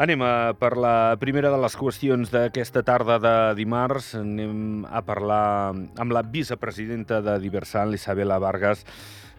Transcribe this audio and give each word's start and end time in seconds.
Anem 0.00 0.22
a 0.24 0.54
per 0.56 0.78
la 0.80 1.12
primera 1.20 1.50
de 1.52 1.58
les 1.60 1.74
qüestions 1.76 2.30
d'aquesta 2.32 2.80
tarda 2.88 3.18
de 3.20 3.32
dimarts. 3.58 4.14
Anem 4.16 4.86
a 4.88 5.02
parlar 5.04 5.74
amb 5.76 6.14
la 6.16 6.22
vicepresidenta 6.24 7.18
de 7.20 7.34
Diversant, 7.42 7.90
l'Isabela 7.92 8.38
Vargas, 8.40 8.86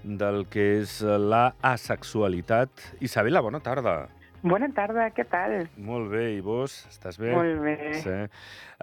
del 0.03 0.43
que 0.53 0.67
és 0.83 0.99
la 1.01 1.55
asexualitat. 1.65 2.69
Isabela, 3.01 3.41
bona 3.41 3.63
tarda. 3.65 3.95
Bona 4.45 4.69
tarda, 4.77 5.07
què 5.17 5.25
tal? 5.33 5.63
Molt 5.81 6.13
bé, 6.13 6.27
i 6.35 6.45
vos? 6.45 6.83
Estàs 6.93 7.17
bé? 7.17 7.33
Molt 7.33 7.57
bé. 7.65 7.75
Sí. 8.05 8.19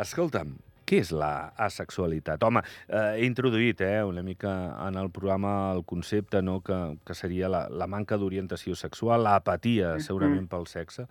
Escolta'm, 0.02 0.56
què 0.88 1.02
és 1.04 1.10
la 1.12 1.52
asexualitat? 1.68 2.42
Home, 2.46 2.62
eh, 2.88 3.20
he 3.20 3.26
introduït 3.28 3.82
eh, 3.84 4.00
una 4.08 4.24
mica 4.24 4.54
en 4.86 4.96
el 5.00 5.10
programa 5.14 5.72
el 5.74 5.84
concepte 5.88 6.40
no, 6.42 6.58
que, 6.64 6.78
que 7.04 7.16
seria 7.16 7.50
la, 7.52 7.66
la 7.68 7.88
manca 7.90 8.16
d'orientació 8.16 8.76
sexual, 8.78 9.26
l'apatia, 9.26 9.96
segurament, 10.04 10.46
pel 10.48 10.64
sexe. 10.70 11.04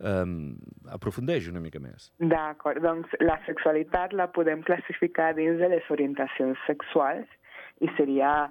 Um, 0.00 0.54
aprofundeix 0.88 1.50
una 1.50 1.60
mica 1.60 1.82
més. 1.82 2.08
D'acord, 2.32 2.80
doncs 2.80 3.12
la 3.20 3.36
sexualitat 3.44 4.14
la 4.16 4.30
podem 4.32 4.64
classificar 4.64 5.34
dins 5.36 5.60
de 5.60 5.68
les 5.74 5.90
orientacions 5.92 6.56
sexuals 6.66 7.28
i 7.84 7.90
seria 7.98 8.48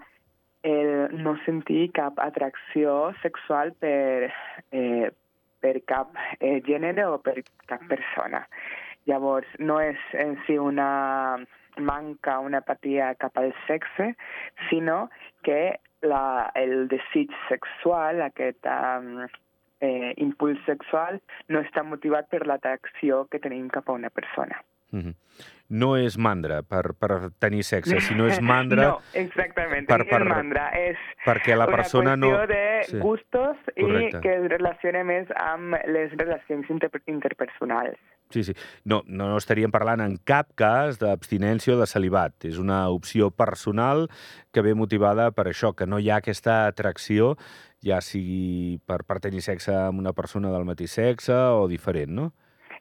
el 0.64 1.24
no 1.24 1.38
sentir 1.46 1.88
cap 1.96 2.20
atracció 2.20 3.14
sexual 3.24 3.72
per, 3.80 4.30
eh, 4.76 5.10
per 5.64 5.76
cap 5.88 6.14
eh, 6.40 6.60
gènere 6.68 7.08
o 7.08 7.18
per 7.24 7.40
cap 7.70 7.86
persona. 7.90 8.44
Llavors, 9.08 9.48
no 9.60 9.80
és 9.82 10.00
en 10.14 10.36
si 10.46 10.58
una 10.60 10.90
manca, 11.80 12.40
una 12.40 12.60
apatia 12.60 13.14
cap 13.22 13.38
al 13.40 13.54
sexe, 13.68 14.14
sinó 14.70 15.10
que 15.44 15.80
la, 16.02 16.52
el 16.56 16.88
desig 16.92 17.32
sexual, 17.48 18.22
aquest 18.22 18.68
um, 18.68 19.28
eh, 19.82 20.14
impuls 20.18 20.60
sexual, 20.68 21.22
no 21.48 21.64
està 21.64 21.84
motivat 21.84 22.30
per 22.32 22.46
l'atracció 22.48 23.26
que 23.32 23.42
tenim 23.44 23.70
cap 23.74 23.90
a 23.90 23.98
una 24.00 24.12
persona. 24.12 24.60
Mm 24.92 25.00
-hmm. 25.00 25.16
No 25.70 25.98
és 25.98 26.18
mandra 26.18 26.64
per, 26.64 26.96
per 26.98 27.30
tenir 27.38 27.64
sexe, 27.64 28.00
sinó 28.02 28.26
és 28.28 28.40
mandra 28.54 28.88
No, 28.88 29.02
exactament, 29.14 29.88
per- 29.88 30.00
per, 30.00 30.10
per, 30.10 30.26
mandra. 30.26 30.72
És 30.74 30.98
perquè 31.26 31.56
la 31.56 31.68
persona 31.68 32.14
una 32.14 32.16
no... 32.18 32.28
qüestió 32.28 32.48
de 32.48 32.70
Sí. 32.90 32.98
gustos 32.98 33.58
Correcte. 33.76 34.18
i 34.18 34.22
que 34.22 34.34
es 34.34 34.50
relaciona 34.50 35.04
més 35.04 35.28
amb 35.36 35.76
les 35.86 36.12
relacions 36.18 36.70
inter 36.70 36.90
interpersonals. 37.08 37.98
Sí, 38.30 38.44
sí. 38.44 38.54
No, 38.86 39.04
no, 39.06 39.28
no 39.28 39.38
estaríem 39.38 39.72
parlant 39.72 40.02
en 40.02 40.18
cap 40.24 40.54
cas 40.56 41.00
d'abstinència 41.02 41.76
o 41.76 41.80
de 41.80 41.88
celibat. 41.90 42.46
És 42.46 42.58
una 42.58 42.88
opció 42.90 43.32
personal 43.32 44.08
que 44.54 44.62
ve 44.62 44.76
motivada 44.76 45.32
per 45.32 45.48
això, 45.50 45.74
que 45.76 45.86
no 45.86 46.00
hi 46.00 46.10
ha 46.10 46.18
aquesta 46.22 46.68
atracció, 46.68 47.36
ja 47.82 48.02
sigui 48.02 48.80
per, 48.86 49.04
per 49.04 49.20
tenir 49.20 49.42
sexe 49.42 49.74
amb 49.74 50.00
una 50.00 50.14
persona 50.14 50.52
del 50.54 50.66
mateix 50.66 50.92
sexe 50.92 51.34
o 51.34 51.68
diferent, 51.68 52.12
no? 52.12 52.34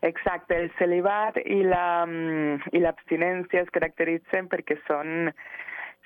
Exacte, 0.06 0.56
el 0.56 0.70
celibat 0.78 1.38
i 1.44 1.62
la 1.66 2.06
mm, 2.06 2.70
i 2.72 2.82
es 3.58 3.72
caracteritzen 3.74 4.48
perquè 4.48 4.78
són 4.86 5.32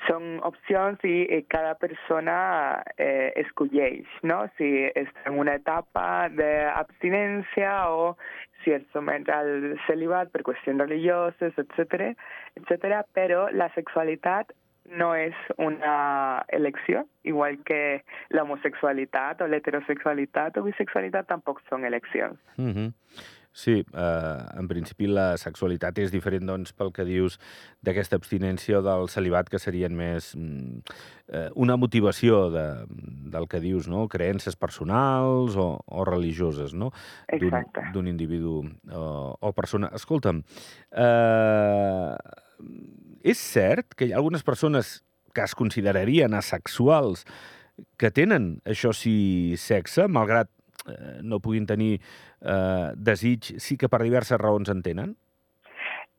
són 0.07 0.41
opcions 0.43 1.03
i 1.07 1.43
cada 1.53 1.75
persona 1.79 2.83
eh, 2.97 3.31
escolleix, 3.39 4.09
no? 4.27 4.41
Si 4.57 4.69
està 4.89 5.29
en 5.31 5.39
una 5.39 5.55
etapa 5.61 6.29
d'abstinència 6.35 7.75
o 7.93 8.17
si 8.65 8.75
es 8.75 8.83
somet 8.95 9.29
al 9.31 9.77
celibat 9.87 10.33
per 10.33 10.43
qüestions 10.47 10.83
religioses, 10.83 11.55
etc, 11.59 12.13
etc. 12.59 13.03
però 13.15 13.47
la 13.53 13.71
sexualitat 13.77 14.53
no 14.99 15.13
és 15.15 15.35
una 15.63 16.43
elecció, 16.49 17.05
igual 17.23 17.61
que 17.65 18.03
l'homosexualitat 18.35 19.41
o 19.43 19.47
l'heterosexualitat 19.47 20.59
o 20.59 20.67
bisexualitat 20.67 21.31
tampoc 21.31 21.63
són 21.69 21.87
eleccions. 21.87 22.39
Mm 22.57 22.73
-hmm. 22.73 22.91
Sí, 23.53 23.83
eh, 23.85 24.39
en 24.57 24.69
principi 24.69 25.05
la 25.07 25.37
sexualitat 25.37 25.99
és 26.01 26.13
diferent, 26.13 26.47
doncs, 26.49 26.71
pel 26.73 26.89
que 26.97 27.05
dius 27.05 27.39
d'aquesta 27.85 28.17
abstinència 28.17 28.79
o 28.79 28.83
del 28.87 29.11
celibat, 29.13 29.51
que 29.53 29.61
serien 29.61 29.93
més 29.93 30.31
mm, 30.35 30.79
eh, 31.29 31.51
una 31.61 31.77
motivació 31.77 32.47
de, 32.55 32.65
del 33.35 33.49
que 33.53 33.61
dius, 33.61 33.89
no? 33.93 34.07
Creences 34.09 34.57
personals 34.57 35.59
o, 35.61 35.67
o 35.85 36.07
religioses, 36.09 36.73
no? 36.73 36.89
D'un- 37.93 38.09
individu 38.09 38.63
o, 38.89 39.05
o 39.37 39.53
persona. 39.53 39.93
Escolta'm, 40.01 40.41
eh, 40.97 42.17
és 43.23 43.39
cert 43.39 43.93
que 43.95 44.09
hi 44.09 44.13
ha 44.15 44.19
algunes 44.21 44.43
persones 44.43 45.03
que 45.35 45.45
es 45.45 45.55
considerarien 45.57 46.35
asexuals 46.35 47.27
que 48.01 48.11
tenen, 48.13 48.61
això 48.69 48.93
sí, 48.97 49.55
sexe, 49.61 50.09
malgrat 50.09 50.51
no 51.23 51.41
puguin 51.41 51.67
tenir 51.67 51.93
eh, 51.99 52.89
desig, 52.97 53.55
sí 53.63 53.77
que 53.79 53.91
per 53.93 54.03
diverses 54.03 54.41
raons 54.41 54.73
en 54.73 54.83
tenen? 54.83 55.15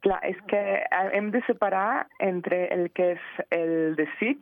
Clar, 0.03 0.19
és 0.27 0.39
que 0.51 0.61
eh, 0.83 1.09
hem 1.15 1.31
de 1.31 1.41
separar 1.47 2.05
entre 2.19 2.65
el 2.75 2.89
que 2.91 3.13
és 3.15 3.27
el 3.55 3.95
desig 3.99 4.39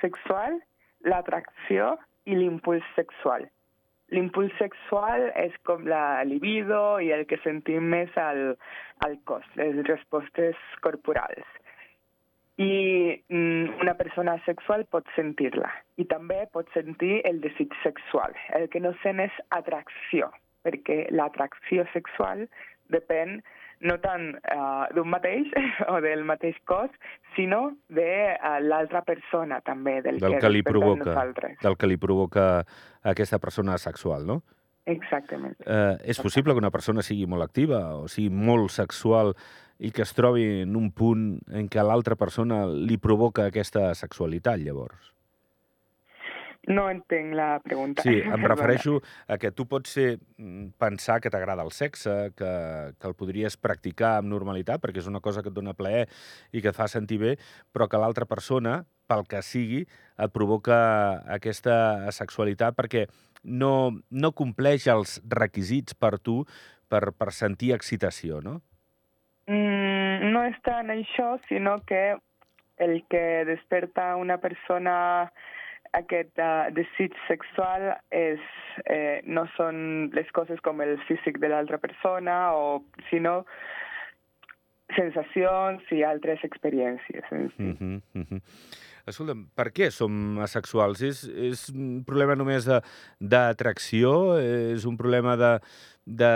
sexual, 0.00 0.60
l'atracció 1.04 1.96
i 2.24 2.36
l'impuls 2.36 2.84
sexual. 2.96 3.46
L'impuls 4.10 4.54
sexual 4.58 5.28
és 5.38 5.54
com 5.68 5.84
la 5.86 6.22
libido 6.26 6.98
i 6.98 7.12
el 7.14 7.26
que 7.30 7.38
sentim 7.44 7.92
més 7.92 8.16
al, 8.18 8.56
al 9.06 9.18
cos, 9.28 9.44
les 9.60 9.76
respostes 9.86 10.58
corporals. 10.82 11.46
I 12.60 12.72
mm, 13.32 13.80
una 13.80 13.94
persona 13.96 14.34
sexual 14.44 14.84
pot 14.92 15.06
sentir-la 15.16 15.70
i 15.96 16.04
també 16.10 16.42
pot 16.52 16.68
sentir 16.74 17.22
el 17.28 17.40
desig 17.40 17.72
sexual. 17.84 18.36
El 18.56 18.68
que 18.68 18.82
no 18.84 18.92
sent 19.00 19.22
és 19.24 19.38
atracció, 19.56 20.28
perquè 20.66 21.06
l'atracció 21.14 21.86
sexual 21.94 22.44
depèn 22.92 23.38
no 23.88 23.96
tant 24.02 24.34
uh, 24.36 24.84
d'un 24.92 25.08
mateix 25.08 25.48
o 25.92 26.00
del 26.04 26.26
mateix 26.28 26.58
cos, 26.68 26.92
sinó 27.36 27.70
de 27.88 28.10
uh, 28.36 28.58
l'altra 28.60 29.00
persona 29.08 29.62
també, 29.64 30.02
del, 30.04 30.20
Del 30.20 30.36
que 30.36 30.52
li 30.52 30.60
respecte 30.60 30.68
a 30.68 30.72
provoca, 30.76 31.04
nosaltres. 31.08 31.58
del 31.64 31.78
que 31.80 31.88
li 31.88 31.96
provoca 31.96 32.48
aquesta 33.14 33.40
persona 33.40 33.78
sexual, 33.80 34.26
no? 34.28 34.42
Exactament. 34.90 35.56
Eh, 35.64 35.96
és 36.12 36.18
possible 36.24 36.54
que 36.54 36.62
una 36.62 36.72
persona 36.72 37.04
sigui 37.04 37.26
molt 37.30 37.44
activa 37.44 37.80
o 38.00 38.08
sigui 38.10 38.30
molt 38.32 38.72
sexual 38.74 39.34
i 39.80 39.90
que 39.96 40.04
es 40.04 40.12
trobi 40.16 40.44
en 40.62 40.76
un 40.76 40.90
punt 40.92 41.24
en 41.56 41.70
què 41.72 41.84
l'altra 41.84 42.16
persona 42.20 42.66
li 42.68 43.00
provoca 43.00 43.48
aquesta 43.48 43.90
sexualitat, 43.96 44.60
llavors? 44.60 45.14
No 46.68 46.84
entenc 46.92 47.32
la 47.34 47.54
pregunta. 47.64 48.04
Sí, 48.04 48.18
em 48.20 48.44
refereixo 48.52 48.98
a 49.26 49.38
que 49.40 49.50
tu 49.56 49.64
pots 49.66 49.94
ser, 49.96 50.18
mm, 50.36 50.76
pensar 50.80 51.18
que 51.24 51.32
t'agrada 51.32 51.64
el 51.64 51.72
sexe, 51.72 52.34
que, 52.36 52.52
que 53.00 53.08
el 53.08 53.16
podries 53.16 53.56
practicar 53.56 54.18
amb 54.18 54.28
normalitat, 54.28 54.82
perquè 54.82 55.00
és 55.00 55.08
una 55.08 55.22
cosa 55.24 55.40
que 55.42 55.48
et 55.48 55.56
dona 55.56 55.74
plaer 55.76 56.06
i 56.52 56.60
que 56.60 56.68
et 56.70 56.76
fa 56.76 56.88
sentir 56.92 57.18
bé, 57.22 57.36
però 57.72 57.88
que 57.88 58.00
l'altra 58.00 58.28
persona, 58.28 58.82
pel 59.08 59.24
que 59.26 59.40
sigui, 59.42 59.86
et 60.20 60.34
provoca 60.36 60.76
aquesta 61.32 62.12
sexualitat 62.12 62.76
perquè 62.76 63.08
no, 63.42 63.96
no 64.10 64.30
compleix 64.36 64.86
els 64.92 65.16
requisits 65.24 65.96
per 65.96 66.18
tu 66.20 66.42
per, 66.92 67.08
per 67.16 67.32
sentir 67.32 67.72
excitació, 67.72 68.42
no? 68.44 68.60
Mm, 69.48 70.32
no 70.34 70.44
és 70.48 70.58
tant 70.66 70.92
això, 70.92 71.36
sinó 71.48 71.78
que 71.86 72.16
el 72.80 73.02
que 73.12 73.44
desperta 73.44 74.16
una 74.16 74.38
persona 74.40 75.30
aquest 75.96 76.38
uh, 76.38 76.70
desig 76.74 77.16
sexual 77.26 77.90
és, 78.14 78.40
eh, 78.86 79.20
no 79.26 79.46
són 79.56 80.10
les 80.14 80.30
coses 80.36 80.60
com 80.62 80.80
el 80.84 80.96
físic 81.08 81.40
de 81.42 81.50
l'altra 81.50 81.80
persona, 81.82 82.54
o, 82.54 82.82
sinó 83.10 83.40
sensacions 84.96 85.82
i 85.94 86.02
altres 86.06 86.44
experiències. 86.44 87.24
En 87.30 87.50
si. 87.56 87.62
Mm 87.62 87.76
-hmm, 87.78 88.00
mm 88.14 88.26
-hmm. 88.30 88.40
Escolta'm, 89.06 89.46
per 89.56 89.70
què 89.72 89.90
som 89.90 90.38
asexuals? 90.38 91.00
És, 91.02 91.24
és 91.24 91.68
un 91.72 92.04
problema 92.06 92.34
només 92.34 92.68
d'atracció? 93.20 94.38
És 94.38 94.84
un 94.84 94.96
problema 94.96 95.36
de, 95.40 95.58
de, 96.04 96.32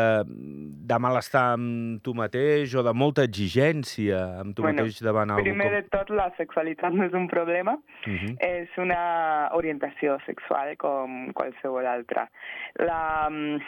de 0.91 0.99
malestar 0.99 1.45
amb 1.55 2.03
tu 2.03 2.15
mateix 2.15 2.75
o 2.75 2.83
de 2.87 2.93
molta 2.93 3.25
exigència 3.29 4.41
amb 4.41 4.57
tu 4.57 4.63
Bueno, 4.63 4.83
mateix 4.83 5.01
davant 5.05 5.35
algú? 5.35 5.45
Primer 5.45 5.71
de 5.77 5.83
tot, 5.93 6.11
la 6.11 6.31
sexualitat 6.39 6.95
no 6.97 7.05
és 7.05 7.13
un 7.13 7.29
problema, 7.29 7.79
Uh 8.07 8.13
-huh. 8.13 8.37
és 8.41 8.69
una 8.77 9.49
orientació 9.53 10.19
sexual 10.27 10.77
com 10.77 11.33
qualsevol 11.33 11.87
altra. 11.87 12.29
La, 12.75 13.29
mm, 13.31 13.59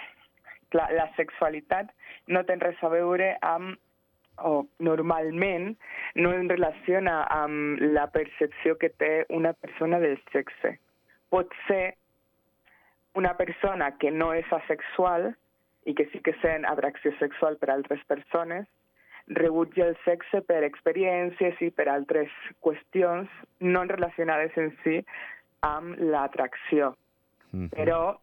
la, 0.73 0.89
la 0.93 1.11
sexualitat 1.17 1.91
no 2.29 2.45
té 2.45 2.57
res 2.57 2.83
a 2.83 2.89
veure 2.89 3.37
amb 3.41 3.79
o 4.39 4.67
normalment 4.79 5.77
no 6.15 6.33
es 6.33 6.49
relaciona 6.49 7.23
amb 7.33 7.81
la 7.81 8.07
percepció 8.13 8.77
que 8.79 8.91
té 8.91 9.27
una 9.29 9.53
persona 9.53 10.01
del 10.01 10.19
sexe. 10.33 10.77
Pot 11.31 11.53
ser 11.67 11.97
una 13.17 13.35
persona 13.37 13.93
que 13.99 14.11
no 14.11 14.33
és 14.37 14.51
asexual 14.53 15.33
i 15.87 15.95
que 15.95 16.07
sí 16.13 16.21
que 16.21 16.35
sent 16.43 16.67
atracció 16.69 17.13
sexual 17.21 17.57
per 17.57 17.71
altres 17.73 18.03
persones, 18.11 18.67
rebutja 19.27 19.87
el 19.89 19.97
sexe 20.05 20.43
per 20.47 20.63
experiències 20.67 21.59
i 21.65 21.71
per 21.75 21.89
altres 21.91 22.31
qüestions 22.63 23.31
no 23.61 23.83
relacionades 23.89 24.55
en 24.61 24.71
si 24.83 25.01
amb 25.67 25.99
l'atracció. 25.99 26.95
Mhm. 27.53 27.71
Però 27.75 28.19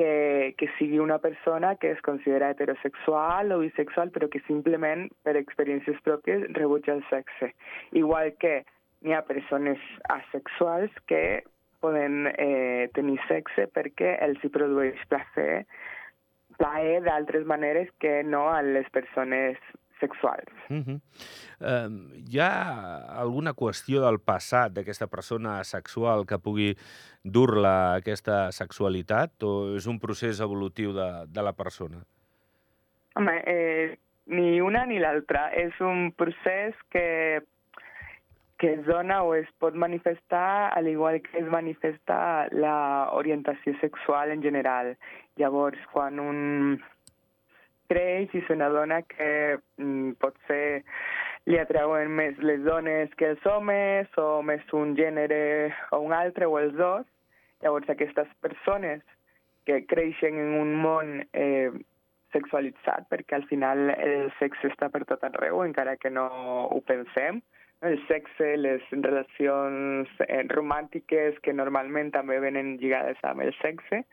que, 0.00 0.54
que 0.56 0.66
sigui 0.78 0.98
una 0.98 1.18
persona 1.18 1.74
que 1.76 1.90
es 1.90 2.00
considera 2.00 2.48
heterosexual 2.50 3.52
o 3.52 3.58
bisexual, 3.60 4.08
però 4.14 4.30
que 4.32 4.40
simplement 4.46 5.10
per 5.26 5.34
experiències 5.36 6.00
pròpies 6.06 6.46
rebutja 6.56 6.94
el 6.96 7.02
sexe. 7.10 7.50
Igual 7.92 8.32
que 8.40 8.62
n'hi 9.04 9.12
ha 9.12 9.20
persones 9.28 9.82
asexuals 10.08 10.96
que 11.10 11.42
poden 11.84 12.30
eh, 12.32 12.88
tenir 12.96 13.18
sexe 13.28 13.66
perquè 13.76 14.14
els 14.24 14.40
hi 14.40 14.52
produeix 14.56 15.04
placer, 15.12 15.66
plaer 16.56 17.02
d'altres 17.04 17.44
maneres 17.44 17.92
que 18.00 18.22
no 18.24 18.46
a 18.54 18.64
les 18.64 18.88
persones 18.96 19.60
sexuals. 20.00 20.50
Uh 20.68 20.76
-huh. 20.76 20.98
uh, 21.60 21.90
hi 22.26 22.40
ha 22.40 23.20
alguna 23.22 23.54
qüestió 23.54 24.00
del 24.00 24.20
passat 24.20 24.72
d'aquesta 24.72 25.06
persona 25.06 25.62
sexual 25.64 26.26
que 26.26 26.38
pugui 26.38 26.76
dur-la 27.22 27.94
aquesta 27.94 28.50
sexualitat 28.52 29.42
o 29.42 29.76
és 29.76 29.86
un 29.86 29.98
procés 29.98 30.40
evolutiu 30.40 30.92
de, 30.92 31.26
de 31.28 31.42
la 31.42 31.52
persona? 31.52 32.02
Home, 33.14 33.42
eh, 33.46 33.98
ni 34.26 34.60
una 34.60 34.86
ni 34.86 34.98
l'altra. 34.98 35.50
És 35.52 35.80
un 35.80 36.12
procés 36.12 36.74
que 36.90 37.42
que 38.60 38.74
es 38.74 38.84
dona 38.84 39.22
o 39.24 39.34
es 39.34 39.48
pot 39.58 39.74
manifestar 39.74 40.70
al 40.76 40.86
igual 40.86 41.22
que 41.22 41.38
es 41.38 41.46
manifesta 41.48 42.46
la 42.52 43.08
orientació 43.16 43.72
sexual 43.80 44.30
en 44.30 44.42
general. 44.42 44.98
Llavors, 45.36 45.78
quan 45.92 46.20
un 46.20 46.82
creix 47.90 48.32
i 48.38 48.42
se 48.46 48.56
n'adona 48.56 49.02
que 49.10 49.58
mm, 49.58 50.16
potser 50.22 50.82
li 51.50 51.58
atrauen 51.58 52.12
més 52.14 52.38
les 52.44 52.62
dones 52.66 53.12
que 53.18 53.32
els 53.34 53.46
homes 53.48 54.10
o 54.20 54.42
més 54.46 54.62
un 54.76 54.94
gènere 54.98 55.40
o 55.96 56.02
un 56.04 56.14
altre 56.14 56.46
o 56.46 56.58
els 56.60 56.76
dos. 56.78 57.06
Llavors 57.64 57.90
aquestes 57.92 58.28
persones 58.40 59.02
que 59.68 59.82
creixen 59.90 60.38
en 60.40 60.54
un 60.60 60.74
món 60.80 61.18
eh, 61.36 61.70
sexualitzat, 62.32 63.08
perquè 63.10 63.36
al 63.36 63.46
final 63.50 63.90
el 63.96 64.30
sexe 64.38 64.70
està 64.70 64.88
per 64.92 65.02
tot 65.08 65.24
arreu, 65.26 65.64
encara 65.64 65.96
que 66.00 66.12
no 66.12 66.28
ho 66.70 66.80
pensem. 66.86 67.42
El 67.84 67.96
sexe, 68.06 68.54
les 68.60 68.84
relacions 68.92 70.08
eh, 70.28 70.42
romàntiques 70.52 71.40
que 71.44 71.56
normalment 71.56 72.12
també 72.16 72.38
venen 72.40 72.76
lligades 72.80 73.20
amb 73.24 73.44
el 73.44 73.52
sexe, 73.60 74.04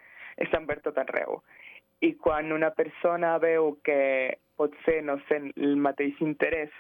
estan 0.43 0.67
per 0.69 0.79
tot 0.85 0.99
arreu 1.03 1.41
i 2.01 2.13
quan 2.21 2.51
una 2.53 2.69
persona 2.77 3.37
veu 3.41 3.73
que 3.87 4.37
potser 4.57 5.01
no 5.05 5.17
sent 5.29 5.51
el 5.57 5.77
mateix 5.81 6.19
interès 6.21 6.73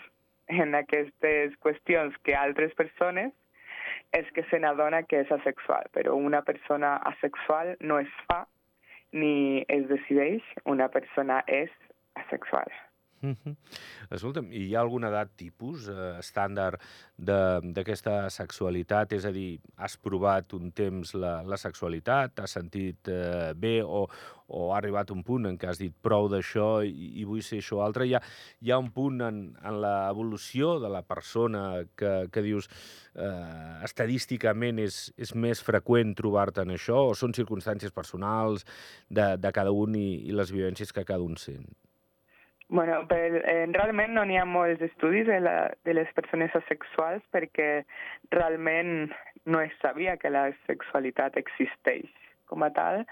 en 0.47 0.75
aquestes 0.77 1.55
qüestions 1.63 2.15
que 2.23 2.35
altres 2.37 2.73
persones, 2.77 3.33
és 4.15 4.29
que 4.35 4.43
se 4.49 4.59
n'adona 4.59 5.03
que 5.03 5.23
és 5.25 5.31
asexual, 5.33 5.89
però 5.93 6.15
una 6.15 6.41
persona 6.47 6.95
asexual 7.11 7.75
no 7.81 7.99
es 7.99 8.13
fa 8.27 8.45
ni 9.11 9.63
es 9.67 9.87
decideix, 9.89 10.43
una 10.65 10.87
persona 10.93 11.41
és 11.47 11.73
asexual. 12.15 12.71
Mm. 13.25 13.55
Escolta'm, 14.13 14.51
hi 14.53 14.75
ha 14.75 14.81
alguna 14.83 15.09
edat 15.09 15.31
tipus 15.39 15.87
eh, 15.89 16.09
estàndard 16.21 16.81
d'aquesta 17.17 18.27
sexualitat? 18.33 19.15
És 19.17 19.25
a 19.25 19.31
dir, 19.33 19.57
has 19.81 19.95
provat 19.97 20.53
un 20.53 20.69
temps 20.75 21.15
la, 21.17 21.39
la 21.41 21.57
sexualitat, 21.57 22.35
t'has 22.37 22.53
sentit 22.59 23.09
eh, 23.09 23.55
bé 23.57 23.79
o, 23.81 24.03
o 24.53 24.67
ha 24.69 24.77
arribat 24.77 25.09
un 25.15 25.23
punt 25.25 25.49
en 25.49 25.57
què 25.57 25.71
has 25.71 25.81
dit 25.81 25.95
prou 26.05 26.29
d'això 26.29 26.83
i, 26.85 26.93
i 27.23 27.25
vull 27.25 27.41
ser 27.41 27.63
això 27.63 27.81
altre? 27.83 28.05
Hi 28.05 28.13
ha, 28.19 28.21
hi 28.61 28.71
ha 28.71 28.77
un 28.83 28.91
punt 28.93 29.25
en, 29.25 29.41
en 29.65 29.81
l'evolució 29.81 30.77
de 30.83 30.93
la 30.93 31.01
persona 31.01 31.65
que, 31.97 32.13
que 32.29 32.45
dius 32.45 32.69
eh, 32.69 33.81
estadísticament 33.87 34.83
és, 34.85 35.07
és 35.17 35.33
més 35.33 35.65
freqüent 35.65 36.13
trobar-te 36.21 36.67
en 36.67 36.77
això 36.77 37.01
o 37.09 37.17
són 37.17 37.33
circumstàncies 37.33 37.97
personals 37.97 38.69
de, 39.09 39.33
de 39.41 39.55
cada 39.57 39.73
un 39.73 39.97
i, 39.97 40.07
i 40.29 40.37
les 40.37 40.53
vivències 40.53 40.93
que 40.93 41.07
cada 41.07 41.25
un 41.25 41.35
sent? 41.41 41.65
Bueno, 42.69 43.07
per, 43.07 43.43
eh, 43.47 43.65
realment 43.71 44.11
no 44.11 44.25
n'hi 44.27 44.35
ha 44.35 44.43
molts 44.43 44.81
estudis 44.83 45.27
de, 45.29 45.37
la, 45.39 45.55
de 45.87 45.93
les 45.95 46.09
persones 46.17 46.55
asexuals 46.59 47.23
perquè 47.31 47.67
realment 48.35 49.13
no 49.47 49.61
es 49.63 49.75
sabia 49.79 50.17
que 50.19 50.31
la 50.33 50.49
sexualitat 50.65 51.37
existeix 51.39 52.09
com 52.51 52.65
a 52.67 52.69
tal, 52.75 53.05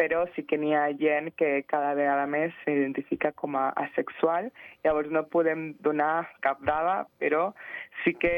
però 0.00 0.26
sí 0.34 0.44
que 0.48 0.58
n'hi 0.60 0.74
ha 0.76 0.90
gent 1.00 1.30
que 1.40 1.62
cada 1.72 1.94
vegada 1.96 2.26
més 2.28 2.52
s'identifica 2.64 3.32
com 3.32 3.56
a 3.56 3.70
asexual. 3.80 4.50
Llavors 4.84 5.08
no 5.12 5.24
podem 5.32 5.70
donar 5.84 6.28
cap 6.44 6.60
dada, 6.68 6.98
però 7.20 7.54
sí 8.02 8.12
que 8.12 8.34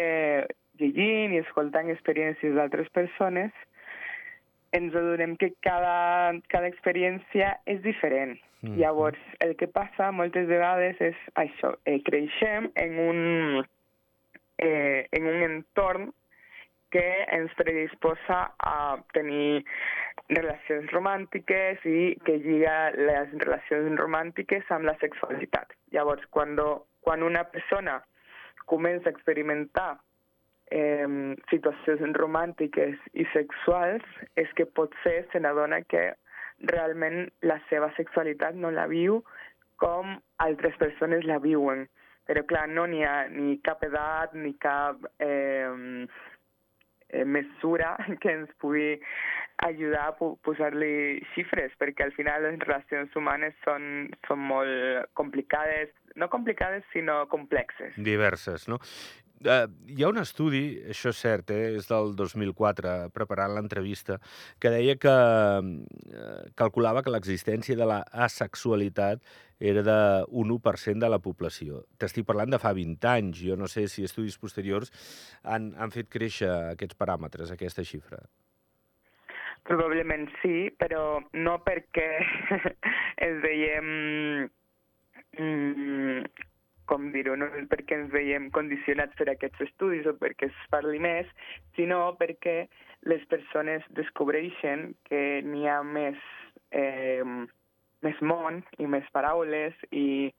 llegint 0.79 1.35
i 1.35 1.43
escoltant 1.43 1.91
experiències 1.91 2.55
d'altres 2.55 2.91
persones 2.95 3.51
ens 4.79 4.95
adonem 4.95 5.35
que 5.35 5.51
cada, 5.67 6.31
cada 6.47 6.71
experiència 6.71 7.57
és 7.67 7.83
diferent 7.83 8.39
Mm. 8.63 8.77
Llavors, 8.77 9.21
el 9.41 9.55
que 9.57 9.69
passa 9.73 10.11
moltes 10.13 10.49
vegades 10.49 11.01
és 11.01 11.21
això, 11.41 11.75
eh, 11.89 12.01
creixem 12.05 12.71
en 12.77 12.99
un, 13.01 13.21
eh, 14.59 15.09
en 15.13 15.27
un 15.27 15.43
entorn 15.47 16.11
que 16.91 17.07
ens 17.33 17.53
predisposa 17.55 18.41
a 18.59 18.99
tenir 19.15 19.65
relacions 20.29 20.91
romàntiques 20.93 21.87
i 21.87 22.19
que 22.27 22.37
lliga 22.43 22.91
les 22.99 23.33
relacions 23.39 23.99
romàntiques 23.99 24.69
amb 24.75 24.91
la 24.91 24.97
sexualitat. 25.01 25.73
Llavors, 25.95 26.27
quan, 26.35 26.59
quan 27.01 27.23
una 27.23 27.45
persona 27.55 28.01
comença 28.67 29.09
a 29.09 29.15
experimentar 29.15 29.91
eh, 30.71 31.07
situacions 31.51 32.19
romàntiques 32.19 32.99
i 33.15 33.27
sexuals, 33.33 34.05
és 34.37 34.51
que 34.59 34.67
potser 34.67 35.25
se 35.33 35.41
n'adona 35.41 35.81
que 35.83 36.11
realment 36.69 37.29
la 37.47 37.59
seva 37.69 37.91
sexualitat 37.97 38.57
no 38.59 38.71
la 38.75 38.87
viu 38.91 39.23
com 39.81 40.19
altres 40.45 40.77
persones 40.81 41.25
la 41.29 41.41
viuen. 41.41 41.87
Però 42.29 42.45
clar, 42.47 42.67
no 42.69 42.85
n'hi 42.87 43.03
ha 43.03 43.27
ni 43.33 43.57
cap 43.65 43.83
edat 43.87 44.37
ni 44.39 44.53
cap 44.63 45.01
eh, 45.19 46.07
eh, 47.09 47.25
mesura 47.25 47.97
que 48.23 48.37
ens 48.37 48.53
pugui 48.63 48.99
ajudar 49.61 50.07
a 50.09 50.15
posar-li 50.45 51.21
xifres, 51.35 51.73
perquè 51.81 52.07
al 52.07 52.15
final 52.17 52.47
les 52.47 52.61
relacions 52.63 53.17
humanes 53.19 53.57
són, 53.65 54.09
són 54.29 54.41
molt 54.49 55.11
complicades, 55.19 55.93
no 56.17 56.31
complicades, 56.33 56.87
sinó 56.95 57.27
complexes. 57.29 57.93
Diverses, 58.01 58.69
no? 58.73 58.79
Uh, 59.41 59.65
hi 59.89 60.05
ha 60.05 60.09
un 60.13 60.21
estudi, 60.21 60.63
això 60.93 61.15
és 61.15 61.21
cert, 61.25 61.49
eh, 61.55 61.71
és 61.79 61.87
del 61.89 62.11
2004, 62.13 62.91
preparant 63.17 63.55
l'entrevista, 63.57 64.19
que 64.61 64.69
deia 64.75 64.99
que 65.01 65.15
uh, 65.15 66.43
calculava 66.61 67.01
que 67.01 67.15
l'existència 67.15 67.79
de 67.79 67.87
la 67.89 68.03
asexualitat 68.27 69.25
era 69.61 69.85
de 69.87 69.97
un 70.29 70.53
1% 70.53 71.01
de 71.01 71.09
la 71.09 71.21
població. 71.25 71.87
T'estic 71.97 72.29
parlant 72.29 72.53
de 72.53 72.61
fa 72.61 72.75
20 72.77 73.09
anys. 73.09 73.41
Jo 73.41 73.57
no 73.57 73.69
sé 73.69 73.87
si 73.89 74.05
estudis 74.05 74.37
posteriors 74.41 74.93
han, 75.43 75.73
han 75.81 75.93
fet 75.97 76.13
créixer 76.13 76.51
aquests 76.75 77.01
paràmetres, 77.01 77.53
aquesta 77.53 77.85
xifra. 77.85 78.21
Probablement 79.65 80.29
sí, 80.43 80.69
però 80.77 81.21
no 81.33 81.57
perquè 81.65 82.09
ens 83.25 83.43
veiem 83.45 83.91
mm, 85.37 86.49
com 86.91 87.11
dir-ho, 87.15 87.37
no 87.39 87.47
perquè 87.71 87.97
ens 88.01 88.11
veiem 88.13 88.51
condicionats 88.55 89.15
per 89.19 89.29
aquests 89.31 89.63
estudis 89.69 90.09
o 90.11 90.17
perquè 90.19 90.51
es 90.51 90.61
parli 90.73 90.99
més, 91.03 91.31
sinó 91.79 92.03
perquè 92.19 92.65
les 93.09 93.23
persones 93.31 93.87
descobreixen 93.97 94.91
que 95.09 95.41
n'hi 95.47 95.69
ha 95.71 95.81
més, 95.87 96.19
eh, 96.77 97.23
més 98.05 98.21
món 98.21 98.61
i 98.79 98.89
més 98.91 99.07
paraules 99.15 99.77
i 99.95 100.33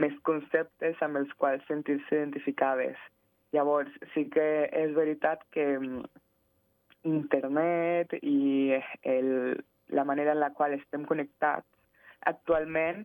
més 0.00 0.16
conceptes 0.26 1.00
amb 1.04 1.20
els 1.20 1.32
quals 1.38 1.64
sentir-se 1.68 2.16
identificades. 2.16 2.98
Llavors, 3.54 3.90
sí 4.14 4.26
que 4.30 4.46
és 4.70 4.94
veritat 4.94 5.42
que 5.54 5.66
mm, 5.78 6.04
internet 7.10 8.14
i 8.22 8.78
el, 9.02 9.58
la 9.90 10.04
manera 10.04 10.32
en 10.36 10.40
la 10.40 10.52
qual 10.54 10.76
estem 10.76 11.04
connectats 11.08 11.66
actualment 12.30 13.04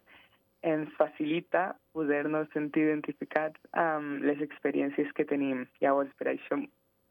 ens 0.65 0.89
facilita 0.97 1.75
poder-nos 1.93 2.49
sentir 2.53 2.87
identificats 2.87 3.61
amb 3.77 4.23
les 4.25 4.41
experiències 4.45 5.11
que 5.17 5.27
tenim. 5.29 5.65
Llavors, 5.83 6.11
per 6.19 6.31
això, 6.33 6.57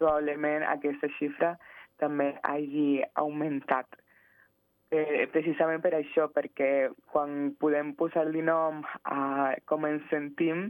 probablement 0.00 0.66
aquesta 0.68 1.10
xifra 1.18 1.54
també 2.02 2.32
hagi 2.42 3.04
augmentat. 3.20 3.86
Eh, 4.94 5.24
precisament 5.32 5.80
per 5.82 5.94
això, 5.96 6.28
perquè 6.30 6.90
quan 7.10 7.54
podem 7.58 7.94
posar-li 7.98 8.42
nom 8.46 8.82
a 9.10 9.54
com 9.70 9.86
ens 9.88 10.04
sentim 10.10 10.68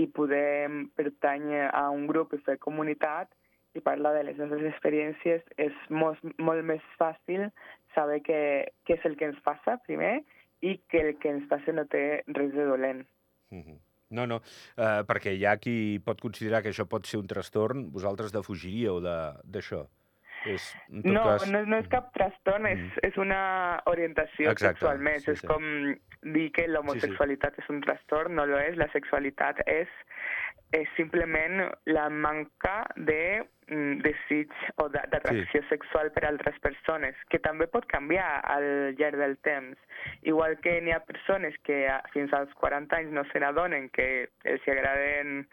i 0.00 0.06
podem 0.16 0.88
pertànyer 0.98 1.68
a 1.68 1.84
un 1.94 2.08
grup 2.10 2.34
i 2.34 2.40
fer 2.46 2.56
comunitat 2.62 3.30
i 3.78 3.82
parlar 3.84 4.16
de 4.16 4.24
les 4.26 4.38
nostres 4.40 4.64
experiències, 4.72 5.44
és 5.58 5.76
molt, 5.90 6.18
molt 6.42 6.66
més 6.66 6.82
fàcil 6.98 7.46
saber 7.94 8.18
què, 8.26 8.40
què 8.86 8.96
és 8.98 9.06
el 9.06 9.14
que 9.18 9.28
ens 9.30 9.38
passa, 9.46 9.76
primer, 9.86 10.16
i 10.60 10.76
que 10.88 11.00
el 11.06 11.14
que 11.20 11.30
ens 11.32 11.46
passa 11.50 11.72
no 11.72 11.86
té 11.90 12.22
res 12.26 12.52
de 12.56 12.66
dolent. 12.68 13.06
Mm 13.50 13.62
-hmm. 13.62 13.78
No, 14.10 14.26
no, 14.26 14.40
uh, 14.76 15.02
perquè 15.06 15.36
hi 15.36 15.44
ha 15.46 15.56
qui 15.56 16.00
pot 16.04 16.20
considerar 16.20 16.62
que 16.62 16.70
això 16.70 16.86
pot 16.90 17.06
ser 17.06 17.20
un 17.20 17.28
trastorn, 17.30 17.90
vosaltres 17.94 18.32
defugiríeu 18.32 18.98
d'això. 19.00 19.86
És, 20.46 20.74
en 20.88 21.02
tot 21.02 21.12
No, 21.12 21.22
cas... 21.24 21.50
no, 21.50 21.64
no 21.66 21.76
és 21.78 21.88
cap 21.92 22.12
trastorn, 22.14 22.66
és, 22.66 22.78
Mm. 22.80 22.98
és 23.10 23.16
una 23.18 23.82
orientació 23.86 24.50
Exacte, 24.50 24.78
sexual 24.80 24.98
més. 24.98 25.24
sí, 25.24 25.30
és 25.32 25.40
sí. 25.40 25.46
com 25.46 25.62
dir 26.22 26.50
que 26.52 26.66
l'homosexualitat 26.68 27.58
és 27.58 27.68
un 27.68 27.80
trastorn, 27.80 28.34
no 28.34 28.46
lo 28.46 28.58
és. 28.58 28.76
La 28.76 28.88
sexualitat 28.92 29.60
és, 29.66 29.88
és 30.72 30.88
simplement 30.96 31.68
la 31.86 32.08
manca 32.08 32.86
de 32.96 33.42
mm, 33.70 34.00
desig 34.02 34.50
o 34.76 34.88
de- 34.88 35.02
d'atracció 35.10 35.62
sexual 35.68 36.10
per 36.12 36.24
altres 36.26 36.58
persones, 36.60 37.14
que 37.28 37.38
també 37.38 37.66
pot 37.66 37.86
canviar 37.86 38.40
al 38.44 38.94
llarg 38.98 39.16
del 39.18 39.36
temps. 39.38 39.78
Igual 40.22 40.58
que 40.60 40.80
n'hi 40.80 40.92
ha 40.92 41.04
persones 41.04 41.54
que 41.62 41.86
a- 41.88 42.02
fins 42.12 42.32
als 42.32 42.52
40 42.54 42.96
anys 42.96 43.12
no 43.12 43.24
se 43.32 43.38
n'adonen 43.40 43.90
que 43.90 44.30
els 44.44 44.66
agraden 44.66 45.46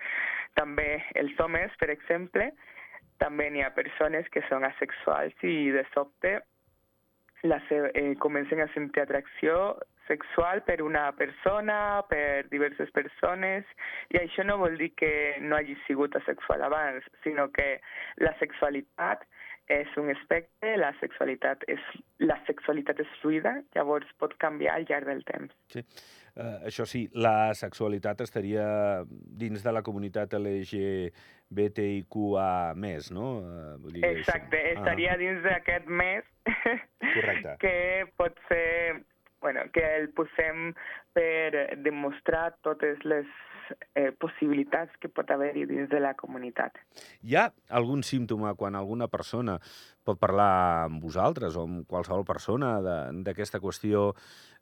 també 0.56 1.04
els 1.16 1.38
homes, 1.40 1.72
per 1.78 1.90
exemple, 1.92 2.54
també 3.18 3.50
n'hi 3.50 3.64
ha 3.66 3.74
persones 3.76 4.28
que 4.30 4.42
són 4.50 4.64
asexuals 4.68 5.34
i 5.44 5.72
de 5.72 5.84
sobte 5.94 6.40
la 7.44 7.60
se- 7.68 7.92
eh, 7.94 8.16
comencen 8.20 8.62
a 8.62 8.68
sentir 8.74 9.02
atracció 9.04 9.78
sexual 10.08 10.62
per 10.64 10.82
una 10.82 11.12
persona, 11.18 12.04
per 12.10 12.48
diverses 12.50 12.90
persones, 12.96 13.66
i 14.10 14.18
això 14.18 14.46
no 14.48 14.58
vol 14.58 14.78
dir 14.80 14.94
que 14.96 15.36
no 15.42 15.58
hagi 15.58 15.76
sigut 15.86 16.16
asexual 16.16 16.64
abans, 16.64 17.04
sinó 17.24 17.50
que 17.52 17.82
la 18.24 18.34
sexualitat 18.40 19.26
és 19.68 19.88
un 20.00 20.10
espectre, 20.14 20.78
la 20.80 20.94
sexualitat 21.02 21.64
és, 21.72 21.80
la 22.24 22.38
sexualitat 22.48 23.00
és 23.04 23.10
fluida, 23.22 23.54
llavors 23.76 24.08
pot 24.22 24.34
canviar 24.42 24.74
al 24.78 24.86
llarg 24.90 25.06
del 25.12 25.24
temps. 25.28 25.54
Sí. 25.74 25.82
Uh, 26.38 26.70
això 26.70 26.86
sí, 26.86 27.10
la 27.18 27.54
sexualitat 27.58 28.22
estaria 28.22 28.66
dins 29.10 29.64
de 29.66 29.72
la 29.74 29.82
comunitat 29.82 30.34
LGBTIQA+, 30.38 31.16
no? 33.18 33.28
Uh, 33.42 33.78
vull 33.82 33.94
dir 33.98 34.06
Exacte, 34.06 34.58
això... 34.62 34.78
estaria 34.78 35.18
dins 35.18 35.42
d'aquest 35.44 35.88
mes 35.90 36.24
Correcte. 37.02 37.58
que 37.64 38.06
pot 38.22 38.34
ser 38.48 39.04
bueno, 39.42 39.62
que 39.74 39.84
el 39.98 40.10
posem 40.18 40.74
per 41.14 41.78
demostrar 41.86 42.56
totes 42.66 42.98
les 43.06 43.28
eh, 43.96 44.12
possibilitats 44.20 44.96
que 45.02 45.10
pot 45.10 45.30
haver-hi 45.32 45.66
dins 45.70 45.90
de 45.92 46.00
la 46.04 46.14
comunitat. 46.20 46.78
Hi 47.24 47.38
ha 47.38 47.48
algun 47.80 48.04
símptoma 48.06 48.56
quan 48.60 48.76
alguna 48.76 49.08
persona 49.12 49.58
pot 50.08 50.20
parlar 50.20 50.86
amb 50.86 51.04
vosaltres 51.04 51.58
o 51.58 51.66
amb 51.68 51.88
qualsevol 51.90 52.24
persona 52.28 52.78
d'aquesta 53.26 53.60
qüestió? 53.64 54.14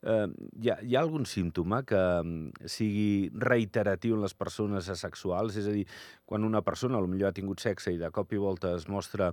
Eh, 0.05 0.25
hi, 0.62 0.71
ha, 0.71 0.79
hi 0.81 0.95
ha 0.95 1.03
algun 1.05 1.25
símptoma 1.29 1.83
que 1.88 2.00
mm, 2.00 2.65
sigui 2.69 3.29
reiteratiu 3.41 4.17
en 4.17 4.25
les 4.25 4.35
persones 4.38 4.89
asexuals? 4.93 5.57
És 5.62 5.69
a 5.69 5.75
dir, 5.75 5.85
quan 6.25 6.47
una 6.47 6.63
persona 6.65 7.01
potser 7.01 7.29
ha 7.29 7.35
tingut 7.35 7.63
sexe 7.63 7.93
i 7.93 8.01
de 8.01 8.12
cop 8.13 8.33
i 8.33 8.41
volta 8.41 8.75
es 8.75 8.89
mostra 8.89 9.31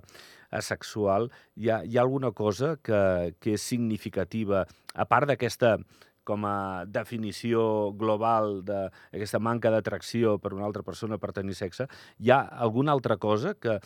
asexual, 0.53 1.29
hi 1.57 1.69
ha, 1.69 1.81
hi 1.83 1.97
ha 1.97 2.05
alguna 2.05 2.31
cosa 2.31 2.75
que, 2.77 3.33
que 3.41 3.57
és 3.57 3.69
significativa, 3.73 4.65
a 4.93 5.05
part 5.09 5.29
d'aquesta 5.29 5.77
com 6.23 6.45
a 6.47 6.85
definició 6.87 7.91
global 7.99 8.61
d'aquesta 8.67 9.39
manca 9.39 9.71
d'atracció 9.73 10.37
per 10.39 10.53
una 10.53 10.65
altra 10.65 10.83
persona 10.83 11.19
per 11.19 11.33
tenir 11.35 11.55
sexe, 11.59 11.87
hi 12.19 12.31
ha 12.31 12.41
alguna 12.65 12.91
altra 12.95 13.17
cosa 13.17 13.53
que 13.53 13.79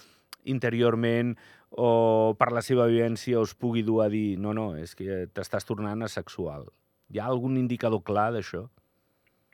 interiorment 0.48 1.36
o 1.70 2.34
per 2.40 2.52
la 2.56 2.64
seva 2.64 2.88
vivència 2.88 3.42
us 3.44 3.54
pugui 3.56 3.84
dur 3.84 4.04
a 4.06 4.10
dir 4.10 4.38
no, 4.40 4.54
no, 4.56 4.70
és 4.80 4.96
que 4.96 5.26
t'estàs 5.34 5.68
tornant 5.68 6.06
asexual. 6.06 6.68
Hi 7.12 7.20
ha 7.20 7.28
algun 7.32 7.58
indicador 7.60 8.04
clar 8.08 8.32
d'això? 8.36 8.68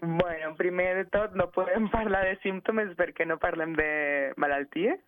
Bueno, 0.04 0.52
primer 0.60 0.90
de 1.00 1.06
tot 1.14 1.36
no 1.40 1.48
podem 1.56 1.88
parlar 1.96 2.26
de 2.28 2.38
símptomes 2.44 2.94
perquè 3.00 3.28
no 3.30 3.40
parlem 3.42 3.76
de 3.80 3.90
malalties 4.38 5.00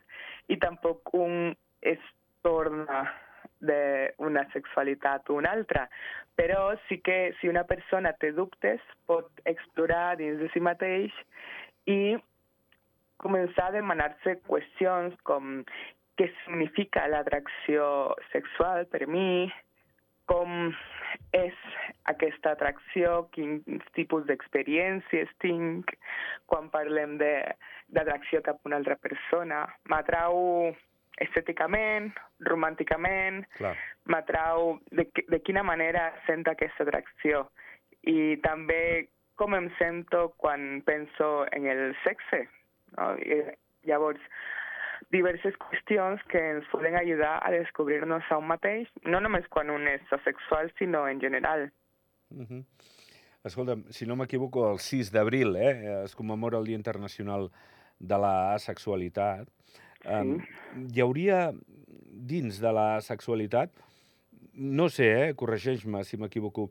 i 0.50 0.58
tampoc 0.62 1.14
un 1.18 1.54
es 1.82 2.02
torna 2.46 3.04
d'una 3.68 4.46
sexualitat 4.54 5.30
o 5.30 5.40
una 5.40 5.52
altra. 5.58 5.88
Però 6.36 6.76
sí 6.88 7.00
que 7.00 7.34
si 7.40 7.50
una 7.52 7.66
persona 7.68 8.14
té 8.22 8.32
dubtes 8.36 8.82
pot 9.10 9.44
explorar 9.46 10.18
dins 10.22 10.40
de 10.42 10.50
si 10.54 10.64
mateix 10.64 11.14
i 11.92 12.18
començar 13.24 13.70
a 13.70 13.76
demanar-se 13.78 14.40
qüestions 14.48 15.16
com 15.28 15.62
què 16.20 16.28
significa 16.44 17.06
l'atracció 17.12 17.86
sexual 18.32 18.86
per 18.92 19.06
mi, 19.08 19.48
com 20.30 20.72
és 21.36 21.56
aquesta 22.12 22.56
atracció, 22.56 23.28
quins 23.36 23.86
tipus 23.98 24.26
d'experiències 24.30 25.32
tinc 25.44 25.94
quan 26.50 26.70
parlem 26.74 27.18
d'atracció 27.20 28.42
cap 28.46 28.60
a 28.60 28.70
una 28.70 28.80
altra 28.82 28.98
persona. 29.02 29.66
M'atrau 29.92 30.74
estèticament, 31.24 32.12
romànticament, 32.48 33.44
m'atrau 34.12 34.80
de, 34.92 35.08
de 35.32 35.40
quina 35.40 35.64
manera 35.64 36.10
sento 36.28 36.52
aquesta 36.52 36.84
atracció 36.84 37.46
i 38.06 38.36
també 38.44 39.08
com 39.36 39.56
em 39.56 39.70
sento 39.80 40.30
quan 40.38 40.82
penso 40.86 41.46
en 41.52 41.68
el 41.68 41.96
sexe. 42.04 42.46
No? 42.98 43.14
I, 43.20 43.42
llavors, 43.88 44.22
diverses 45.12 45.56
qüestions 45.62 46.22
que 46.32 46.42
ens 46.56 46.68
poden 46.72 46.96
ajudar 46.98 47.38
a 47.44 47.52
descobrir-nos 47.54 48.28
a 48.32 48.40
un 48.42 48.48
mateix, 48.52 48.90
no 49.04 49.20
només 49.24 49.48
quan 49.52 49.70
un 49.74 49.88
és 49.92 50.14
asexual, 50.16 50.72
sinó 50.80 51.08
en 51.08 51.20
general. 51.22 51.70
Uh 52.32 52.46
-huh. 52.48 52.64
Escolta'm, 53.46 53.84
si 53.92 54.08
no 54.08 54.16
m'equivoco, 54.16 54.72
el 54.72 54.80
6 54.80 55.12
d'abril 55.12 55.56
eh, 55.56 56.04
es 56.04 56.16
commemora 56.16 56.58
el 56.58 56.66
Dia 56.66 56.76
Internacional 56.76 57.52
de 58.00 58.18
la 58.18 58.58
Sexualitat. 58.58 59.48
Um, 60.06 60.38
hi 60.94 61.02
hauria 61.02 61.52
dins 62.30 62.60
de 62.62 62.72
la 62.74 63.00
sexualitat, 63.02 63.72
no 64.54 64.88
sé, 64.90 65.08
eh, 65.30 65.34
corregeix-me 65.38 66.04
si 66.06 66.18
m'equivoco, 66.18 66.70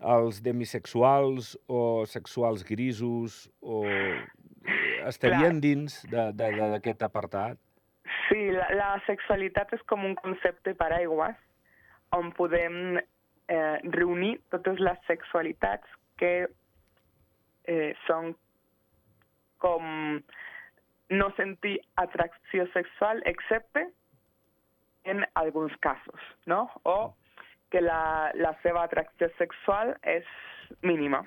els 0.00 0.42
demisexuals 0.44 1.54
o 1.72 2.04
sexuals 2.06 2.62
grisos 2.68 3.46
o 3.60 3.82
estarien 5.08 5.60
dins 5.60 6.02
de- 6.10 6.32
de- 6.32 6.50
de- 6.52 6.70
d'aquest 6.76 7.02
apartat? 7.02 7.58
Sí, 8.28 8.50
la, 8.50 8.66
la 8.74 9.02
sexualitat 9.06 9.72
és 9.72 9.82
com 9.86 10.04
un 10.04 10.14
concepte 10.14 10.74
paraigües 10.74 11.36
on 12.12 12.32
podem 12.32 12.98
eh, 12.98 13.78
reunir 13.94 14.40
totes 14.50 14.78
les 14.78 14.98
sexualitats 15.06 15.86
que 16.18 16.46
eh, 17.66 17.94
són 18.06 18.34
com 19.58 20.20
no 21.08 21.30
sentir 21.36 21.80
atracció 21.96 22.66
sexual 22.72 23.22
excepte 23.24 23.88
en 25.04 25.24
alguns 25.34 25.76
casos, 25.78 26.20
no? 26.46 26.70
O 26.82 27.14
que 27.70 27.80
la, 27.80 28.32
la 28.34 28.52
seva 28.62 28.84
atracció 28.84 29.28
sexual 29.38 29.96
és 30.02 30.26
mínima. 30.82 31.24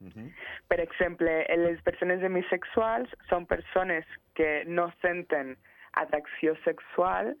Uh 0.00 0.10
-huh. 0.10 0.32
Per 0.68 0.80
exemple, 0.80 1.46
les 1.56 1.80
persones 1.82 2.20
demisexuals 2.20 3.08
són 3.28 3.46
persones 3.46 4.04
que 4.34 4.64
no 4.66 4.92
senten 5.02 5.56
atracció 5.92 6.56
sexual 6.64 7.36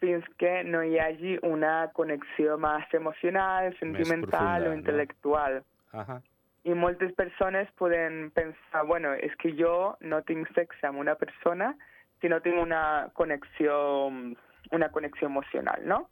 fins 0.00 0.24
que 0.38 0.62
no 0.64 0.82
hi 0.82 0.98
hagi 0.98 1.38
una 1.42 1.90
connexió 1.92 2.56
més 2.58 2.94
emocional, 2.94 3.74
sentimental 3.78 4.62
profunda, 4.62 4.70
o 4.70 4.74
no? 4.74 4.76
intel·lectual. 4.78 5.62
Uh 5.92 6.00
-huh. 6.00 6.22
I 6.68 6.74
moltes 6.76 7.14
persones 7.16 7.70
poden 7.80 8.28
pensar, 8.36 8.84
bueno, 8.84 9.14
és 9.14 9.32
que 9.40 9.54
jo 9.56 9.96
no 10.04 10.20
tinc 10.28 10.50
sexe 10.52 10.84
amb 10.88 11.00
una 11.00 11.14
persona 11.16 11.72
si 12.20 12.28
no 12.28 12.40
tinc 12.42 12.58
una 12.60 13.08
connexió, 13.14 14.08
una 14.72 14.88
connexió 14.92 15.28
emocional, 15.28 15.84
no? 15.86 16.08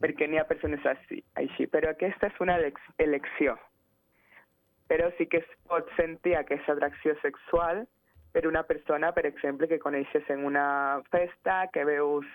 Perquè 0.00 0.26
n'hi 0.28 0.40
ha 0.40 0.48
persones 0.48 0.84
així, 0.88 1.20
així. 1.40 1.66
Però 1.70 1.92
aquesta 1.92 2.28
és 2.28 2.40
una 2.40 2.56
elec- 2.58 2.80
elecció. 2.98 3.56
Però 4.90 5.10
sí 5.16 5.26
que 5.30 5.40
es 5.44 5.50
pot 5.68 5.88
sentir 5.96 6.34
aquesta 6.36 6.74
atracció 6.74 7.14
sexual 7.20 7.86
per 8.32 8.46
una 8.48 8.64
persona, 8.64 9.12
per 9.12 9.26
exemple, 9.26 9.68
que 9.68 9.78
coneixes 9.78 10.28
en 10.30 10.44
una 10.44 11.02
festa, 11.10 11.68
que 11.72 11.84
veus 11.84 12.26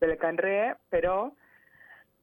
del 0.00 0.16
carrer, 0.18 0.76
però 0.90 1.32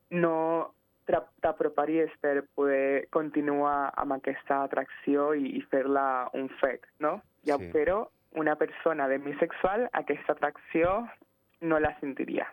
no 0.09 0.73
t'aproparies 1.09 2.13
per 2.21 2.43
poder 2.55 3.07
continuar 3.13 3.89
amb 3.97 4.17
aquesta 4.19 4.63
atracció 4.67 5.31
i, 5.33 5.55
i 5.57 5.61
fer-la 5.71 6.29
un 6.37 6.49
fet, 6.61 6.85
no? 6.99 7.19
Ja, 7.47 7.57
Sí. 7.57 7.71
Però 7.73 8.03
una 8.37 8.55
persona 8.59 9.07
demisexual 9.09 9.87
aquesta 9.97 10.35
atracció 10.35 11.07
no 11.61 11.79
la 11.79 11.91
sentiria. 11.99 12.45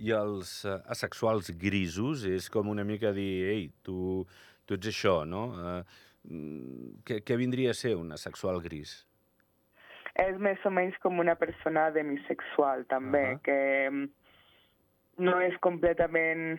I 0.00 0.12
els 0.16 0.64
uh, 0.64 0.78
asexuals 0.90 1.50
grisos 1.60 2.24
és 2.26 2.48
com 2.50 2.70
una 2.72 2.84
mica 2.84 3.12
dir, 3.12 3.32
ei, 3.52 3.66
tu, 3.84 4.24
tu 4.64 4.78
ets 4.78 4.88
això, 4.90 5.20
no? 5.28 5.44
Uh, 5.58 6.06
què, 7.04 7.20
què 7.24 7.36
vindria 7.40 7.72
a 7.72 7.78
ser 7.78 7.94
un 7.96 8.12
asexual 8.16 8.60
gris? 8.64 9.02
És 10.18 10.38
més 10.42 10.64
o 10.66 10.72
menys 10.74 10.96
com 11.02 11.20
una 11.22 11.36
persona 11.38 11.88
demisexual, 11.94 12.82
també, 12.90 13.24
Ahà. 13.34 13.38
que 13.44 13.58
mm, 13.90 14.08
no 15.22 15.38
és 15.44 15.54
completament, 15.62 16.58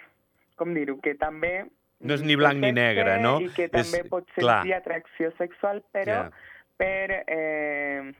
com 0.60 0.74
dir-ho, 0.76 1.00
que 1.02 1.16
també... 1.20 1.54
No 2.00 2.16
és 2.16 2.22
ni 2.24 2.36
blanc 2.40 2.62
ni 2.64 2.70
negre, 2.76 3.18
no? 3.24 3.38
I 3.44 3.50
que 3.56 3.66
És- 3.68 3.74
també 3.76 4.04
pot 4.08 4.28
sentir 4.36 4.46
clar. 4.46 4.62
atracció 4.78 5.32
sexual, 5.38 5.82
però 5.92 6.20
Ja. 6.20 6.32
per 6.80 7.24
eh, 7.28 8.14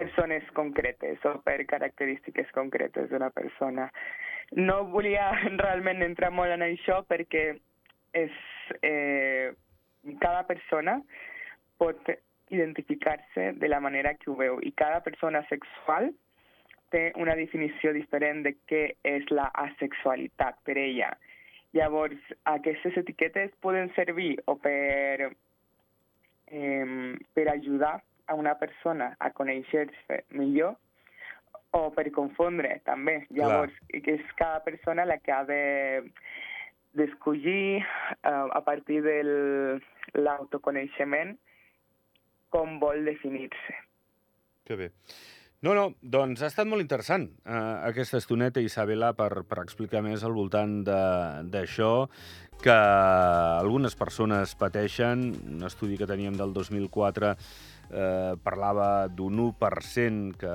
persones 0.00 0.44
concretes 0.56 1.20
o 1.28 1.34
per 1.44 1.58
característiques 1.68 2.48
concretes 2.56 3.10
d'una 3.10 3.28
persona. 3.30 3.90
No 4.56 4.84
volia 4.86 5.30
realment 5.64 6.02
entrar 6.02 6.30
molt 6.32 6.52
en 6.56 6.64
això 6.64 7.02
perquè 7.06 7.44
és, 8.16 8.32
eh, 8.82 9.52
cada 10.20 10.46
persona 10.48 10.96
pot 11.78 12.00
identificar-se 12.50 13.52
de 13.60 13.68
la 13.68 13.78
manera 13.80 14.14
que 14.18 14.30
ho 14.30 14.34
veu 14.36 14.58
i 14.66 14.72
cada 14.72 15.02
persona 15.04 15.44
sexual 15.48 16.10
té 16.90 17.12
una 17.14 17.36
definició 17.38 17.92
diferent 17.94 18.42
de 18.42 18.56
què 18.66 18.80
és 19.06 19.28
la 19.30 19.44
asexualitat 19.54 20.56
per 20.66 20.74
ella. 20.80 21.12
Llavors, 21.76 22.18
aquestes 22.50 22.96
etiquetes 22.98 23.52
poden 23.62 23.92
servir 23.94 24.34
o 24.50 24.56
per, 24.58 25.30
eh, 26.50 27.16
per 27.34 27.48
ajudar 27.52 28.00
a 28.26 28.34
una 28.34 28.56
persona 28.58 29.12
a 29.18 29.30
conèixer-se 29.34 30.24
millor 30.38 30.76
o 31.74 31.90
per 31.94 32.08
confondre 32.14 32.80
també. 32.86 33.20
Llavors, 33.30 33.74
Clar. 33.86 34.02
que 34.02 34.16
és 34.18 34.36
cada 34.38 34.62
persona 34.66 35.06
la 35.06 35.18
que 35.22 35.34
ha 35.34 35.44
de 35.46 35.62
d'escollir 36.98 37.84
uh, 38.26 38.50
a 38.50 38.60
partir 38.66 38.98
de 39.04 39.20
l'autoconeixement 40.18 41.36
com 42.50 42.80
vol 42.82 43.04
definir-se. 43.06 43.76
Que 44.66 44.74
bé. 44.74 44.88
No, 45.60 45.74
no, 45.76 45.90
doncs 46.00 46.40
ha 46.40 46.48
estat 46.48 46.68
molt 46.68 46.80
interessant 46.80 47.26
eh, 47.44 47.56
aquesta 47.90 48.16
estoneta, 48.16 48.62
Isabela, 48.64 49.10
per, 49.16 49.42
per 49.44 49.58
explicar 49.60 50.00
més 50.00 50.22
al 50.24 50.32
voltant 50.32 50.78
d'això 50.86 51.90
que 52.60 52.76
algunes 52.76 53.96
persones 53.96 54.54
pateixen. 54.60 55.26
Un 55.56 55.66
estudi 55.68 55.98
que 56.00 56.08
teníem 56.08 56.36
del 56.36 56.54
2004 56.56 57.34
eh, 57.90 58.36
parlava 58.42 59.08
d'un 59.08 59.38
1% 59.50 60.36
que, 60.40 60.54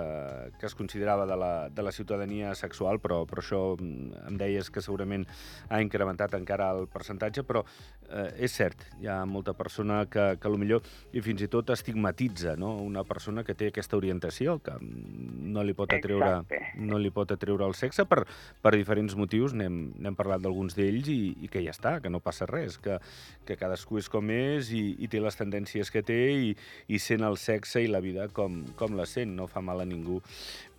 que 0.60 0.66
es 0.66 0.76
considerava 0.76 1.26
de 1.26 1.38
la, 1.38 1.54
de 1.70 1.84
la 1.84 1.92
ciutadania 1.92 2.56
sexual, 2.56 3.00
però, 3.04 3.24
però 3.30 3.44
això 3.44 3.62
mm, 3.76 4.26
em 4.32 4.40
deies 4.40 4.72
que 4.72 4.84
segurament 4.84 5.28
ha 5.70 5.82
incrementat 5.84 6.36
encara 6.40 6.72
el 6.76 6.88
percentatge, 6.92 7.44
però 7.44 7.66
eh, 8.10 8.46
és 8.48 8.56
cert, 8.56 8.86
hi 9.02 9.10
ha 9.12 9.22
molta 9.30 9.54
persona 9.58 10.04
que, 10.12 10.36
que 10.42 10.54
millor 10.56 10.86
i 11.14 11.22
fins 11.26 11.42
i 11.44 11.50
tot 11.52 11.70
estigmatitza 11.74 12.56
no? 12.60 12.76
una 12.80 13.04
persona 13.04 13.44
que 13.44 13.56
té 13.58 13.70
aquesta 13.72 13.98
orientació, 13.98 14.58
que 14.64 14.78
no 14.80 15.64
li 15.66 15.76
pot 15.76 15.92
atreure, 15.94 16.46
no 16.80 17.00
li 17.02 17.12
pot 17.12 17.34
atreure 17.36 17.68
el 17.68 17.76
sexe 17.76 18.06
per, 18.08 18.24
per 18.62 18.76
diferents 18.76 19.16
motius, 19.20 19.56
n'hem 19.58 20.16
parlat 20.18 20.44
d'alguns 20.44 20.78
d'ells 20.78 21.10
i, 21.12 21.20
i 21.46 21.52
que 21.52 21.64
ja 21.66 21.74
està, 21.76 21.98
que 22.02 22.12
no 22.12 22.24
passa 22.24 22.48
res, 22.50 22.78
que, 22.80 23.00
que 23.46 23.60
cadascú 23.60 24.00
és 24.00 24.10
com 24.12 24.32
és 24.32 24.72
i, 24.76 24.86
i 25.04 25.12
té 25.12 25.20
les 25.24 25.36
tendències 25.40 25.92
que 25.92 26.04
té 26.06 26.22
i, 26.32 26.56
i 26.88 27.02
sent 27.02 27.25
el 27.28 27.38
sexe 27.42 27.84
i 27.84 27.90
la 27.92 28.02
vida 28.04 28.28
com, 28.34 28.62
com 28.80 28.96
la 28.98 29.08
sent, 29.10 29.34
no 29.38 29.48
fa 29.52 29.64
mal 29.66 29.82
a 29.84 29.88
ningú 29.88 30.22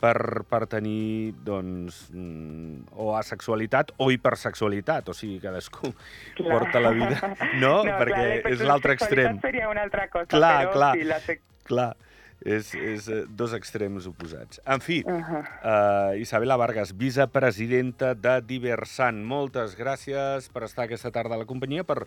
per, 0.00 0.44
per 0.48 0.62
tenir, 0.70 1.34
doncs, 1.46 2.06
mm, 2.12 2.96
o 3.02 3.12
asexualitat 3.18 3.94
o 4.02 4.10
hipersexualitat, 4.12 5.10
o 5.12 5.16
sigui, 5.16 5.40
cadascú 5.42 5.92
clar. 6.38 6.48
porta 6.48 6.82
la 6.82 6.94
vida, 6.96 7.20
no? 7.62 7.78
no 7.84 7.98
Perquè 8.00 8.24
clar, 8.42 8.54
és 8.54 8.64
l'altre 8.64 8.96
extrem. 8.98 9.40
seria 9.44 9.70
una 9.72 9.86
altra 9.86 10.08
cosa, 10.12 10.30
clar, 10.32 10.58
però 10.66 10.74
clar, 10.78 10.92
sí, 10.96 11.08
la 11.12 11.20
clar 11.66 11.92
és, 12.40 12.74
és 12.74 13.08
eh, 13.08 13.22
dos 13.28 13.54
extrems 13.56 14.06
oposats. 14.06 14.60
En 14.64 14.80
fi, 14.80 15.02
uh 15.06 15.12
-huh. 15.12 15.42
uh, 15.42 16.20
Isabela 16.20 16.56
Vargas, 16.56 16.96
vicepresidenta 16.96 18.14
de 18.14 18.40
Diversant, 18.42 19.24
moltes 19.24 19.76
gràcies 19.78 20.48
per 20.52 20.64
estar 20.64 20.84
aquesta 20.84 21.10
tarda 21.10 21.34
a 21.34 21.38
la 21.38 21.44
companyia, 21.44 21.84
per 21.84 22.06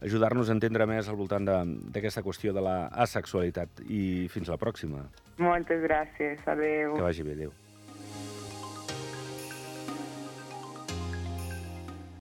ajudar-nos 0.00 0.48
a 0.48 0.52
entendre 0.52 0.86
més 0.86 1.08
al 1.08 1.16
voltant 1.16 1.44
d'aquesta 1.44 2.22
qüestió 2.22 2.52
de 2.52 2.60
la 2.60 2.86
asexualitat. 2.86 3.68
I 3.88 4.28
fins 4.28 4.48
la 4.48 4.56
pròxima. 4.56 5.08
Moltes 5.38 5.82
gràcies. 5.82 6.38
Adéu. 6.46 6.94
Que 6.94 7.02
vagi 7.02 7.22
bé. 7.22 7.32
Adéu. 7.32 7.63